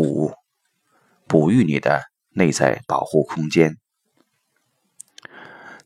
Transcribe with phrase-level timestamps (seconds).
[0.00, 0.32] 五、
[1.26, 3.76] 哺育你的内在保护空间。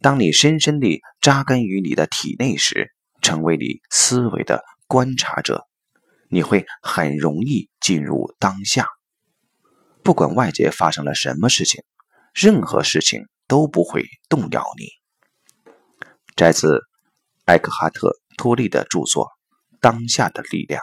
[0.01, 5.67] 当你深深地扎根于你的体内时，成为你思维的观察者，
[6.29, 8.89] 你会很容易进入当下。
[10.03, 11.85] 不管外界发生了什么事情，
[12.35, 14.89] 任何事情都不会动摇你。
[16.35, 16.81] 摘自
[17.45, 19.27] 艾克哈特·托利的著作
[19.81, 20.83] 《当下的力量》。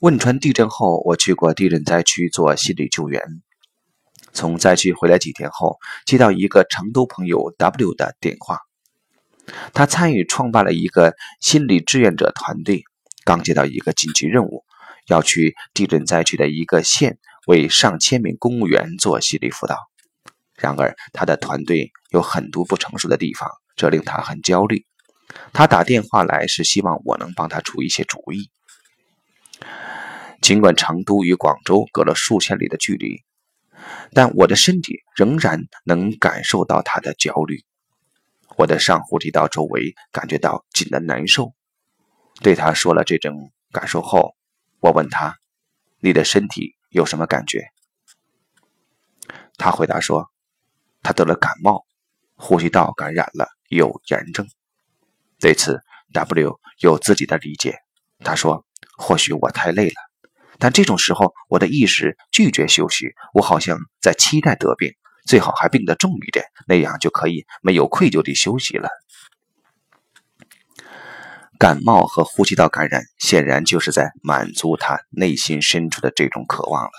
[0.00, 3.22] 汶川地震后，我去过地震灾区做心理救援。
[4.32, 5.76] 从灾区回来几天后，
[6.06, 8.60] 接到一个成都朋友 W 的电话。
[9.74, 12.82] 他参与创办了一个心理志愿者团队，
[13.26, 14.64] 刚接到一个紧急任务，
[15.06, 19.76] 要去地震灾区的一个县为上千名公务员做心理辅导。
[20.54, 24.86] 然而，他的团队有很多不成熟的地方，这令他很焦虑。
[25.52, 28.50] 他打电话来是希望我能帮他出一些主意。
[30.40, 33.22] 尽管成都与广州隔了数千里的距离。
[34.12, 37.64] 但我的身体仍然能感受到他的焦虑，
[38.56, 41.54] 我的上呼吸道周围感觉到紧的难受。
[42.42, 44.34] 对他说了这种感受后，
[44.80, 45.38] 我问他
[46.00, 47.68] ：“你的身体有什么感觉？”
[49.56, 50.30] 他回答说
[51.02, 51.84] ：“他得了感冒，
[52.34, 54.46] 呼吸道感染了，有炎症。”
[55.40, 55.80] 对此
[56.12, 57.78] ，W 有自己的理解。
[58.18, 58.66] 他说
[58.98, 59.94] ：“或许我太累了。”
[60.60, 64.92] 但这种时候，我的意识拒绝休息，我好像在期待得病，
[65.26, 68.90] 最好还病得重一点，那样就可以没有愧疚地休息了。
[71.58, 76.90] 感冒和呼吸道感染显然就是在满足他内心深处的这种渴望了。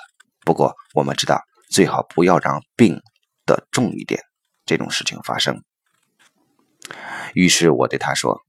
[0.44, 3.00] 不过，我们知道，最好不要让病
[3.46, 4.22] 得重一点
[4.66, 5.64] 这种事情发生。
[7.34, 8.42] 于是我对他说：“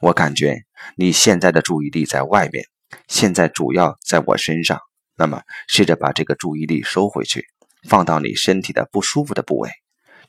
[0.00, 0.62] 我感觉
[0.96, 2.64] 你现在的注意力在外面。”
[3.08, 4.80] 现在主要在我身上，
[5.16, 7.46] 那么试着把这个注意力收回去，
[7.88, 9.70] 放到你身体的不舒服的部位，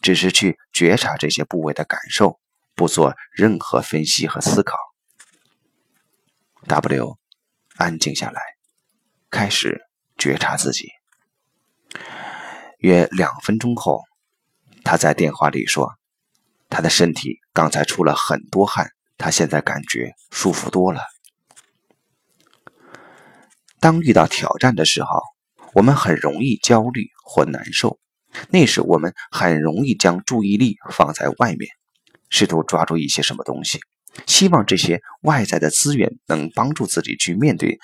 [0.02, 2.40] 只是去觉察这些部位的感受，
[2.76, 4.78] 不做任何分析和思考。
[6.68, 7.18] W，
[7.78, 8.42] 安静下来，
[9.30, 9.82] 开始
[10.18, 10.90] 觉察自己。
[12.80, 14.04] 约两分钟后，
[14.84, 15.94] 他在电话里说
[16.70, 21.02] ：“他的身体刚才出了很多汗，他现在感觉舒服多了。”
[23.86, 25.22] 当遇到挑战的时候，
[25.76, 28.00] 我们很容易焦虑或难受。
[28.50, 31.70] 那时，我们很容易将注意力放在外面，
[32.32, 33.80] 试图抓住一些什么东西，
[34.26, 37.78] 希望这些外在的资源能帮助自己去面对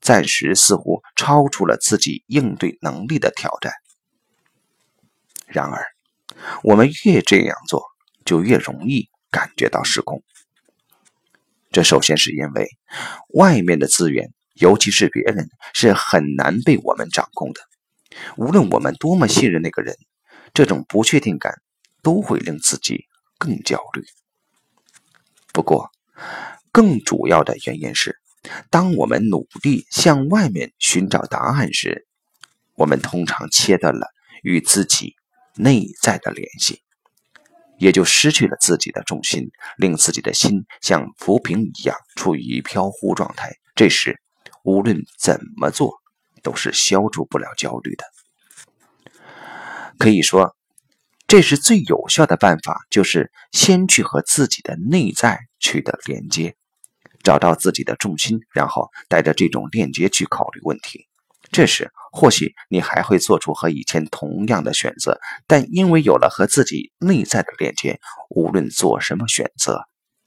[0.00, 3.72] 暂时似乎超出了自己应对能力的挑战。
[5.48, 5.84] 然而，
[6.62, 7.82] 我们越这样做，
[8.24, 10.22] 就越容易感觉到失控。
[11.72, 12.68] 这首先是因为
[13.34, 14.32] 外面的资源。
[14.58, 17.60] 尤其是别人是很难被我们掌控的，
[18.36, 19.96] 无论我们多么信任那个人，
[20.52, 21.54] 这种不确定感
[22.02, 23.04] 都会令自己
[23.38, 24.04] 更焦虑。
[25.52, 25.90] 不过，
[26.72, 28.16] 更主要的原因是，
[28.70, 32.06] 当我们努力向外面寻找答案时，
[32.74, 34.08] 我们通常切断了
[34.42, 35.14] 与自己
[35.56, 36.82] 内在的联系，
[37.78, 43.52] 也就失去了自己的重心，令自己的心像浮萍一样处于飘忽状态。
[43.74, 44.20] 这时，
[44.68, 45.94] 无论怎么做，
[46.42, 48.04] 都是消除不了焦虑的。
[49.98, 50.54] 可以说，
[51.26, 56.54] 这是最有效的办法，就是先去和自己的内在取得连接，
[57.24, 61.06] 找到自己的重心，然后带着这种链接去考虑问题。
[61.50, 67.98] 这时，或许你还会做出和以前同样的选择，但因为有了和自己内在的链接，
[68.28, 69.80] 无论做什么选择，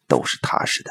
[0.07, 0.89] 都是踏实的。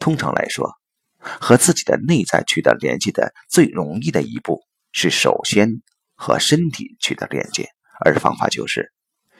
[0.00, 0.79] 通常来说。
[1.20, 5.82] 和自己的内在取得连接的最容易的一步是首先
[6.14, 7.68] 和身体取得连接，
[8.04, 8.92] 而方法就是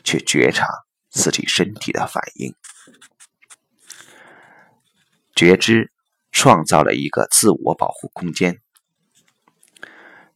[0.04, 0.66] 去觉察
[1.10, 2.54] 自己身体的反应。
[5.34, 5.91] 觉知
[6.32, 8.60] 创造了一个自我保护空间。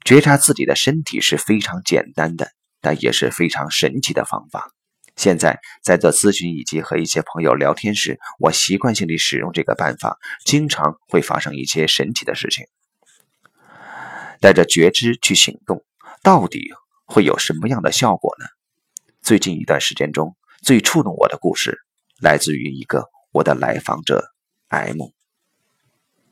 [0.04, 4.70] 觉察自己的身体是非常简单的，但也是非常神奇的方法。
[5.16, 12.66] 现在在做咨询以及和一些朋友聊天时，我习惯性地使用这个办法，经常会发生一些神奇的事情。
[14.40, 15.84] 带着觉知去行动，
[16.22, 16.72] 到底
[17.06, 18.46] 会有什么样的效果呢？
[19.22, 21.78] 最近一段时间中最触动我的故事，
[22.20, 24.32] 来自于一个我的来访者
[24.68, 24.98] M。